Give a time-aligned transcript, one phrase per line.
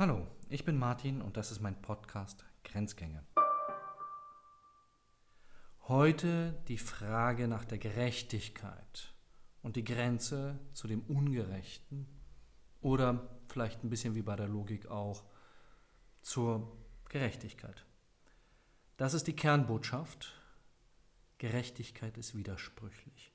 [0.00, 3.22] Hallo, ich bin Martin und das ist mein Podcast Grenzgänge.
[5.88, 9.12] Heute die Frage nach der Gerechtigkeit
[9.60, 12.06] und die Grenze zu dem Ungerechten
[12.80, 15.22] oder vielleicht ein bisschen wie bei der Logik auch
[16.22, 16.78] zur
[17.10, 17.84] Gerechtigkeit.
[18.96, 20.32] Das ist die Kernbotschaft.
[21.36, 23.34] Gerechtigkeit ist widersprüchlich.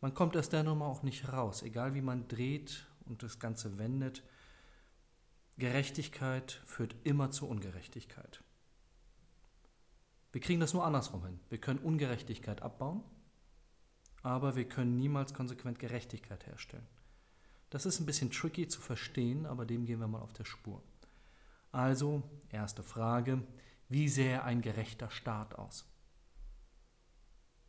[0.00, 3.78] Man kommt aus der Nummer auch nicht raus, egal wie man dreht und das Ganze
[3.78, 4.24] wendet.
[5.60, 8.42] Gerechtigkeit führt immer zu Ungerechtigkeit.
[10.32, 11.38] Wir kriegen das nur andersrum hin.
[11.48, 13.04] Wir können Ungerechtigkeit abbauen,
[14.22, 16.86] aber wir können niemals konsequent Gerechtigkeit herstellen.
[17.70, 20.82] Das ist ein bisschen tricky zu verstehen, aber dem gehen wir mal auf der Spur.
[21.72, 23.42] Also, erste Frage,
[23.88, 25.84] wie sähe ein gerechter Staat aus?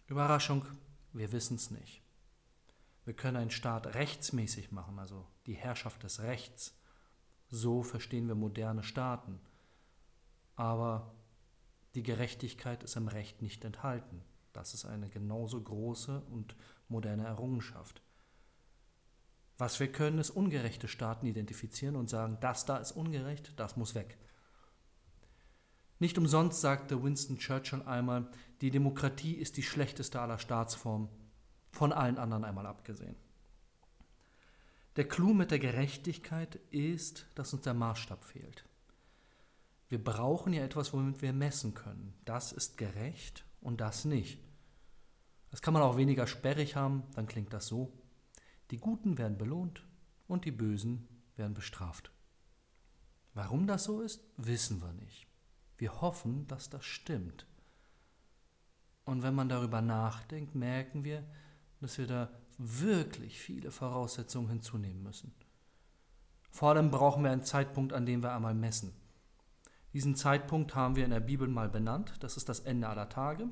[0.07, 0.65] Überraschung,
[1.13, 2.01] wir wissen es nicht.
[3.05, 6.75] Wir können einen Staat rechtsmäßig machen, also die Herrschaft des Rechts.
[7.51, 9.39] So verstehen wir moderne Staaten.
[10.55, 11.13] Aber
[11.95, 14.21] die Gerechtigkeit ist im Recht nicht enthalten.
[14.53, 16.55] Das ist eine genauso große und
[16.87, 18.01] moderne Errungenschaft.
[19.57, 23.95] Was wir können, ist ungerechte Staaten identifizieren und sagen, das da ist ungerecht, das muss
[23.95, 24.17] weg.
[25.99, 28.27] Nicht umsonst sagte Winston Churchill einmal,
[28.61, 31.09] die Demokratie ist die schlechteste aller Staatsformen,
[31.69, 33.15] von allen anderen einmal abgesehen.
[34.97, 38.65] Der Clou mit der Gerechtigkeit ist, dass uns der Maßstab fehlt.
[39.87, 42.13] Wir brauchen ja etwas, womit wir messen können.
[42.25, 44.39] Das ist gerecht und das nicht.
[45.49, 47.91] Das kann man auch weniger sperrig haben, dann klingt das so.
[48.71, 49.85] Die Guten werden belohnt
[50.27, 52.11] und die Bösen werden bestraft.
[53.33, 55.27] Warum das so ist, wissen wir nicht.
[55.77, 57.47] Wir hoffen, dass das stimmt.
[59.03, 61.23] Und wenn man darüber nachdenkt, merken wir,
[61.79, 62.29] dass wir da
[62.63, 65.33] wirklich viele Voraussetzungen hinzunehmen müssen.
[66.51, 68.93] Vor allem brauchen wir einen Zeitpunkt, an dem wir einmal messen.
[69.93, 73.49] Diesen Zeitpunkt haben wir in der Bibel mal benannt, das ist das Ende aller Tage.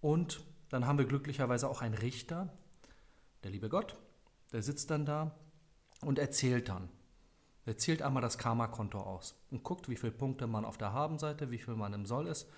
[0.00, 2.52] Und dann haben wir glücklicherweise auch einen Richter,
[3.42, 3.96] der liebe Gott,
[4.52, 5.34] der sitzt dann da
[6.00, 6.88] und erzählt dann.
[7.66, 11.50] Er zählt einmal das Karma-Konto aus und guckt, wie viele Punkte man auf der Habenseite,
[11.50, 12.48] wie viel man im Soll ist.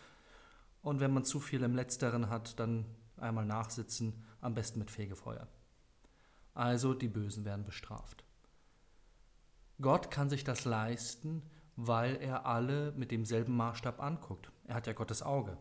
[0.83, 2.87] Und wenn man zu viel im Letzteren hat, dann
[3.23, 5.49] einmal nachsitzen, am besten mit Fegefeuer.
[6.55, 8.25] Also die Bösen werden bestraft.
[9.81, 11.43] Gott kann sich das leisten,
[11.77, 14.53] weil er alle mit demselben Maßstab anguckt.
[14.67, 15.57] Er hat ja Gottes Auge.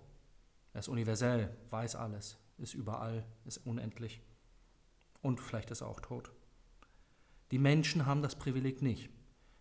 [0.73, 4.21] Er ist universell, weiß alles, ist überall, ist unendlich.
[5.21, 6.31] Und vielleicht ist er auch tot.
[7.51, 9.09] Die Menschen haben das Privileg nicht.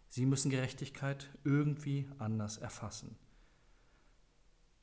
[0.08, 3.16] Sie müssen Gerechtigkeit irgendwie anders erfassen.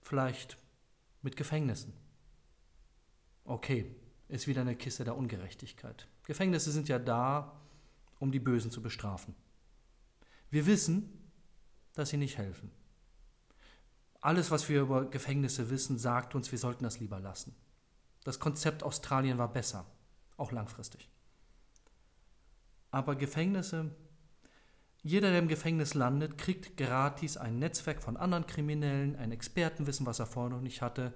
[0.01, 0.57] Vielleicht
[1.21, 1.93] mit Gefängnissen.
[3.47, 3.95] Okay,
[4.27, 6.05] ist wieder eine Kiste der Ungerechtigkeit.
[6.25, 7.57] Gefängnisse sind ja da,
[8.19, 9.33] um die Bösen zu bestrafen.
[10.49, 11.31] Wir wissen,
[11.93, 12.69] dass sie nicht helfen.
[14.19, 17.55] Alles, was wir über Gefängnisse wissen, sagt uns, wir sollten das lieber lassen.
[18.25, 19.85] Das Konzept Australien war besser,
[20.35, 21.09] auch langfristig.
[22.91, 23.95] Aber Gefängnisse,
[25.03, 30.19] jeder, der im Gefängnis landet, kriegt gratis ein Netzwerk von anderen Kriminellen, ein Expertenwissen, was
[30.19, 31.13] er vorher noch nicht hatte,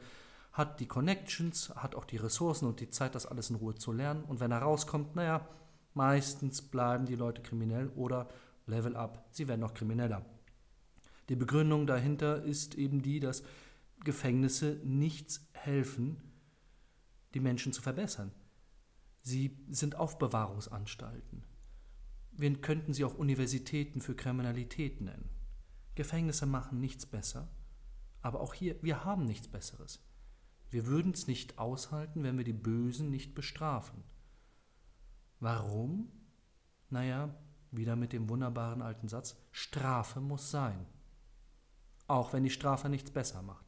[0.51, 3.91] hat die Connections, hat auch die Ressourcen und die Zeit, das alles in Ruhe zu
[3.91, 4.23] lernen.
[4.23, 5.47] Und wenn er rauskommt, naja,
[5.93, 8.27] meistens bleiben die Leute kriminell oder
[8.65, 10.25] Level up, sie werden noch krimineller.
[11.29, 13.43] Die Begründung dahinter ist eben die, dass
[14.03, 16.21] Gefängnisse nichts helfen,
[17.33, 18.31] die Menschen zu verbessern.
[19.21, 21.43] Sie sind Aufbewahrungsanstalten.
[22.31, 25.29] Wir könnten sie auch Universitäten für Kriminalität nennen.
[25.95, 27.47] Gefängnisse machen nichts besser,
[28.21, 29.99] aber auch hier, wir haben nichts Besseres.
[30.71, 34.03] Wir würden es nicht aushalten, wenn wir die Bösen nicht bestrafen.
[35.41, 36.09] Warum?
[36.89, 37.35] Naja,
[37.71, 40.85] wieder mit dem wunderbaren alten Satz, Strafe muss sein.
[42.07, 43.65] Auch wenn die Strafe nichts besser macht.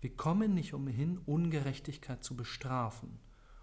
[0.00, 3.18] Wir kommen nicht umhin, Ungerechtigkeit zu bestrafen.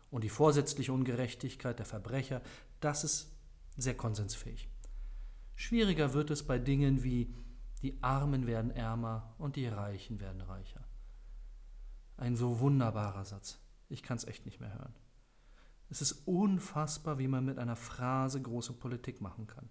[0.09, 2.41] Und die vorsätzliche Ungerechtigkeit der Verbrecher,
[2.81, 3.31] das ist
[3.77, 4.69] sehr konsensfähig.
[5.55, 7.33] Schwieriger wird es bei Dingen wie
[7.81, 10.85] die Armen werden ärmer und die Reichen werden reicher.
[12.17, 13.59] Ein so wunderbarer Satz.
[13.89, 14.95] Ich kann es echt nicht mehr hören.
[15.89, 19.69] Es ist unfassbar, wie man mit einer Phrase große Politik machen kann.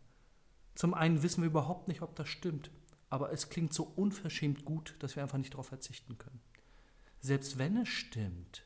[0.75, 2.71] Zum einen wissen wir überhaupt nicht, ob das stimmt,
[3.11, 6.41] aber es klingt so unverschämt gut, dass wir einfach nicht darauf verzichten können.
[7.21, 8.65] Selbst wenn es stimmt,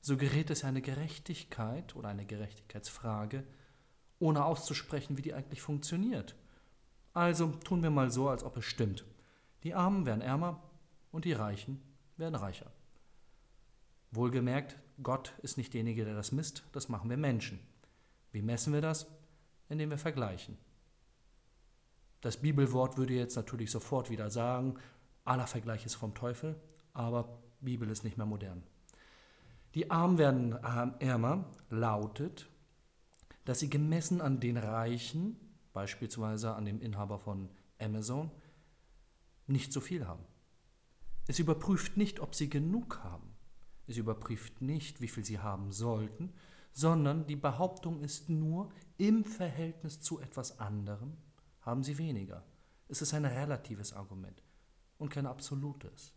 [0.00, 3.44] so gerät es eine Gerechtigkeit oder eine Gerechtigkeitsfrage,
[4.18, 6.36] ohne auszusprechen, wie die eigentlich funktioniert.
[7.12, 9.04] Also tun wir mal so, als ob es stimmt.
[9.62, 10.62] Die Armen werden ärmer
[11.10, 11.82] und die Reichen
[12.16, 12.70] werden reicher.
[14.10, 17.60] Wohlgemerkt, Gott ist nicht derjenige, der das misst, das machen wir Menschen.
[18.32, 19.06] Wie messen wir das?
[19.68, 20.56] Indem wir vergleichen.
[22.20, 24.78] Das Bibelwort würde jetzt natürlich sofort wieder sagen,
[25.24, 26.60] aller Vergleich ist vom Teufel,
[26.92, 28.62] aber Bibel ist nicht mehr modern.
[29.74, 32.48] Die Armen werden ärmer lautet,
[33.44, 35.36] dass sie gemessen an den Reichen,
[35.72, 38.30] beispielsweise an dem Inhaber von Amazon,
[39.46, 40.24] nicht so viel haben.
[41.26, 43.35] Es überprüft nicht, ob sie genug haben.
[43.86, 46.32] Es überprüft nicht, wie viel sie haben sollten,
[46.72, 51.16] sondern die Behauptung ist nur, im Verhältnis zu etwas anderem
[51.62, 52.44] haben sie weniger.
[52.88, 54.42] Es ist ein relatives Argument
[54.98, 56.12] und kein absolutes.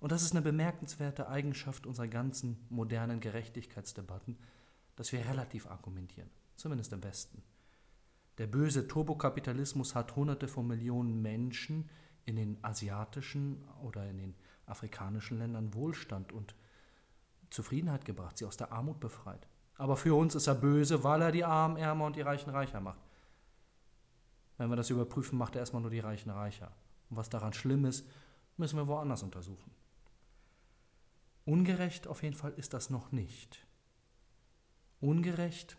[0.00, 4.36] Und das ist eine bemerkenswerte Eigenschaft unserer ganzen modernen Gerechtigkeitsdebatten,
[4.96, 7.42] dass wir relativ argumentieren, zumindest im Westen.
[8.38, 11.88] Der böse Turbokapitalismus hat Hunderte von Millionen Menschen
[12.24, 14.34] in den asiatischen oder in den
[14.66, 16.54] afrikanischen Ländern Wohlstand und
[17.54, 19.46] Zufriedenheit gebracht, sie aus der Armut befreit.
[19.76, 22.80] Aber für uns ist er böse, weil er die Armen ärmer und die Reichen reicher
[22.80, 23.00] macht.
[24.58, 26.72] Wenn wir das überprüfen, macht er erstmal nur die Reichen reicher.
[27.10, 28.06] Und was daran schlimm ist,
[28.56, 29.70] müssen wir woanders untersuchen.
[31.44, 33.66] Ungerecht auf jeden Fall ist das noch nicht.
[35.00, 35.76] Ungerecht?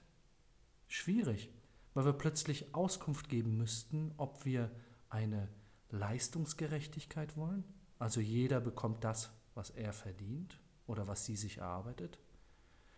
[0.88, 1.52] Schwierig,
[1.94, 4.72] weil wir plötzlich Auskunft geben müssten, ob wir
[5.10, 5.50] eine
[5.90, 7.66] Leistungsgerechtigkeit wollen,
[8.00, 12.20] also jeder bekommt das, was er verdient oder was sie sich erarbeitet.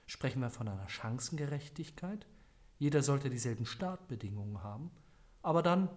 [0.05, 2.25] Sprechen wir von einer Chancengerechtigkeit,
[2.79, 4.91] jeder sollte dieselben Startbedingungen haben,
[5.41, 5.89] aber dann,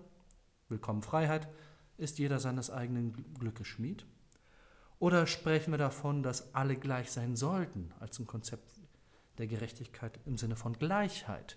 [0.69, 1.49] willkommen Freiheit,
[1.99, 4.07] ist jeder seines eigenen Glückes Schmied.
[4.99, 8.71] Oder sprechen wir davon, dass alle gleich sein sollten, als ein Konzept
[9.39, 11.57] der Gerechtigkeit im Sinne von Gleichheit?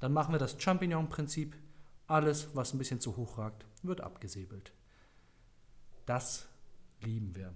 [0.00, 1.56] Dann machen wir das Champignon-Prinzip,
[2.06, 4.72] alles, was ein bisschen zu hoch ragt, wird abgesäbelt.
[6.06, 6.48] Das
[7.00, 7.54] lieben wir.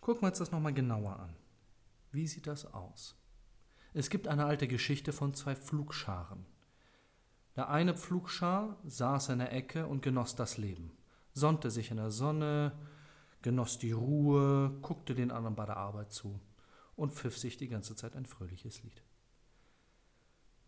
[0.00, 1.36] Gucken wir uns das nochmal genauer an.
[2.10, 3.16] Wie sieht das aus?
[3.92, 6.46] Es gibt eine alte Geschichte von zwei Pflugscharen.
[7.56, 10.92] Der eine Pflugschar saß in der Ecke und genoss das Leben,
[11.32, 12.72] sonnte sich in der Sonne,
[13.42, 16.40] genoss die Ruhe, guckte den anderen bei der Arbeit zu
[16.96, 19.02] und pfiff sich die ganze Zeit ein fröhliches Lied.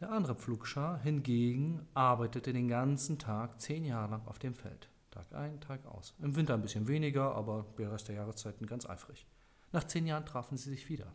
[0.00, 4.88] Der andere Pflugschar hingegen arbeitete den ganzen Tag zehn Jahre lang auf dem Feld.
[5.12, 6.14] Tag ein, Tag aus.
[6.20, 9.26] Im Winter ein bisschen weniger, aber der Rest der Jahreszeiten ganz eifrig.
[9.70, 11.12] Nach zehn Jahren trafen sie sich wieder.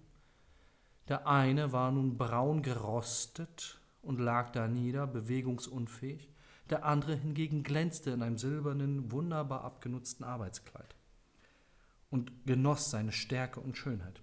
[1.07, 6.29] Der eine war nun braun gerostet und lag da nieder, bewegungsunfähig.
[6.69, 10.95] Der andere hingegen glänzte in einem silbernen, wunderbar abgenutzten Arbeitskleid
[12.09, 14.21] und genoss seine Stärke und Schönheit.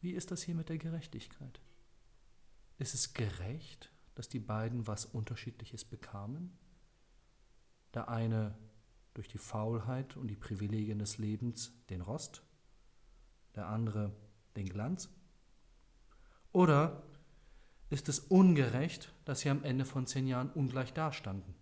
[0.00, 1.60] Wie ist das hier mit der Gerechtigkeit?
[2.78, 6.56] Ist es gerecht, dass die beiden was Unterschiedliches bekamen?
[7.94, 8.54] Der eine
[9.14, 12.42] durch die Faulheit und die Privilegien des Lebens den Rost,
[13.54, 14.12] der andere
[14.56, 15.08] den Glanz?
[16.52, 17.02] Oder
[17.90, 21.54] ist es ungerecht, dass sie am Ende von zehn Jahren ungleich dastanden?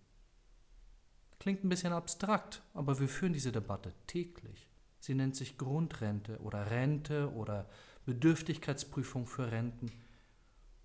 [1.39, 4.67] Klingt ein bisschen abstrakt, aber wir führen diese Debatte täglich.
[4.99, 7.69] Sie nennt sich Grundrente oder Rente oder
[8.05, 9.89] Bedürftigkeitsprüfung für Renten.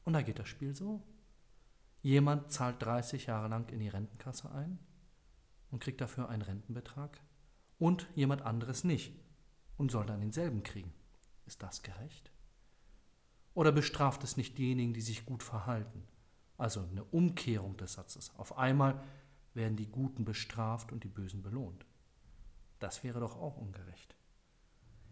[0.04, 1.02] Und da geht das Spiel so.
[2.02, 4.78] Jemand zahlt 30 Jahre lang in die Rentenkasse ein
[5.74, 7.20] und kriegt dafür einen Rentenbetrag
[7.80, 9.12] und jemand anderes nicht
[9.76, 10.94] und soll dann denselben kriegen.
[11.46, 12.30] Ist das gerecht?
[13.54, 16.04] Oder bestraft es nicht diejenigen, die sich gut verhalten?
[16.58, 18.32] Also eine Umkehrung des Satzes.
[18.36, 19.02] Auf einmal
[19.52, 21.84] werden die Guten bestraft und die Bösen belohnt.
[22.78, 24.14] Das wäre doch auch ungerecht.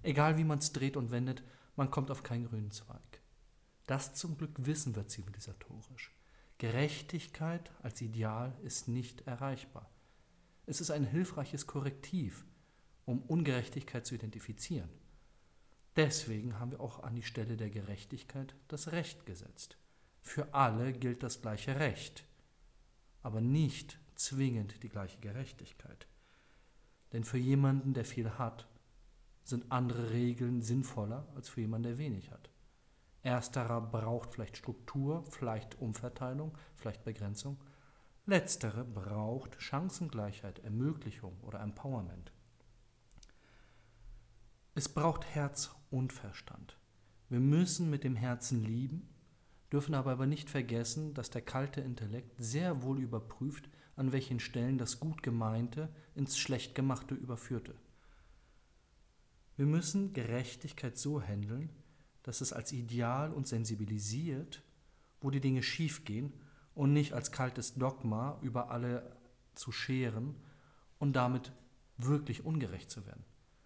[0.04, 1.42] Egal wie man es dreht und wendet,
[1.74, 3.20] man kommt auf keinen grünen Zweig.
[3.88, 6.14] Das zum Glück wissen wir zivilisatorisch.
[6.58, 9.91] Gerechtigkeit als Ideal ist nicht erreichbar.
[10.66, 12.44] Es ist ein hilfreiches Korrektiv,
[13.04, 14.88] um Ungerechtigkeit zu identifizieren.
[15.96, 19.76] Deswegen haben wir auch an die Stelle der Gerechtigkeit das Recht gesetzt.
[20.20, 22.24] Für alle gilt das gleiche Recht,
[23.22, 26.06] aber nicht zwingend die gleiche Gerechtigkeit.
[27.12, 28.68] Denn für jemanden, der viel hat,
[29.44, 32.50] sind andere Regeln sinnvoller als für jemanden, der wenig hat.
[33.22, 37.58] Ersterer braucht vielleicht Struktur, vielleicht Umverteilung, vielleicht Begrenzung.
[38.24, 42.32] Letztere braucht Chancengleichheit, Ermöglichung oder Empowerment.
[44.76, 46.78] Es braucht Herz und Verstand.
[47.28, 49.08] Wir müssen mit dem Herzen lieben,
[49.72, 55.00] dürfen aber, nicht vergessen, dass der kalte Intellekt sehr wohl überprüft, an welchen Stellen das
[55.00, 57.74] Gut Gemeinte ins Schlechtgemachte überführte.
[59.56, 61.70] Wir müssen Gerechtigkeit so handeln,
[62.22, 64.62] dass es als Ideal uns sensibilisiert,
[65.20, 66.32] wo die Dinge schiefgehen
[66.74, 69.16] und nicht als kaltes Dogma über alle
[69.54, 70.36] zu scheren
[70.98, 71.52] und damit
[71.98, 73.24] wirklich ungerecht zu werden.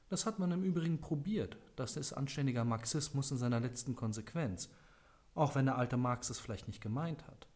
[0.09, 1.57] Das hat man im Übrigen probiert.
[1.75, 4.69] Das ist anständiger Marxismus in seiner letzten Konsequenz,
[5.35, 7.49] auch wenn der alte Marx es vielleicht nicht gemeint hat.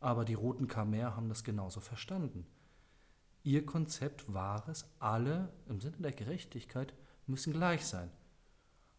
[0.00, 2.46] Aber die Roten Khmer haben das genauso verstanden.
[3.44, 6.94] Ihr Konzept war es, alle im Sinne der Gerechtigkeit
[7.26, 8.10] müssen gleich sein.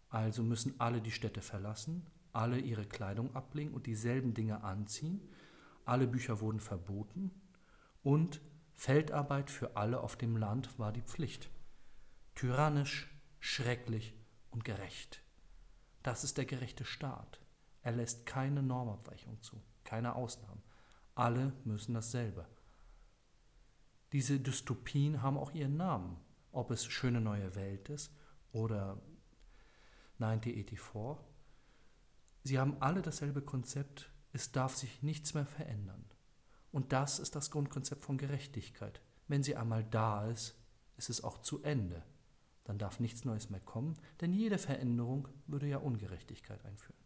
[0.09, 5.21] Also müssen alle die Städte verlassen, alle ihre Kleidung ablegen und dieselben Dinge anziehen.
[5.85, 7.31] Alle Bücher wurden verboten
[8.03, 8.41] und
[8.73, 11.49] Feldarbeit für alle auf dem Land war die Pflicht.
[12.35, 13.09] Tyrannisch,
[13.39, 14.13] schrecklich
[14.49, 15.21] und gerecht.
[16.01, 17.39] Das ist der gerechte Staat.
[17.81, 20.63] Er lässt keine Normabweichung zu, keine Ausnahmen.
[21.15, 22.47] Alle müssen dasselbe.
[24.11, 26.17] Diese Dystopien haben auch ihren Namen,
[26.51, 28.13] ob es Schöne neue Welt ist
[28.51, 29.01] oder
[30.19, 31.25] 1984.
[32.43, 36.03] Sie haben alle dasselbe Konzept, es darf sich nichts mehr verändern.
[36.71, 38.99] Und das ist das Grundkonzept von Gerechtigkeit.
[39.27, 40.55] Wenn sie einmal da ist,
[40.97, 42.03] ist es auch zu Ende.
[42.63, 46.97] Dann darf nichts Neues mehr kommen, denn jede Veränderung würde ja Ungerechtigkeit einführen.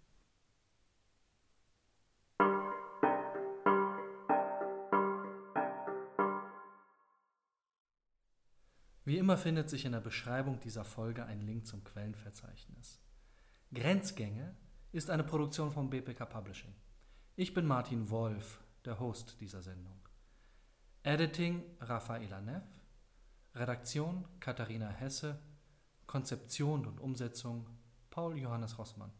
[9.03, 12.99] Wie immer findet sich in der Beschreibung dieser Folge ein Link zum Quellenverzeichnis.
[13.73, 14.55] Grenzgänge
[14.91, 16.73] ist eine Produktion von BPK Publishing.
[17.39, 19.99] Ich bin Martin Wolf, der Host dieser Sendung.
[21.03, 22.63] Editing Rafaela Neff,
[23.53, 25.39] Redaktion Katharina Hesse,
[26.07, 27.67] Konzeption und Umsetzung
[28.09, 29.11] Paul Johannes Rossmann.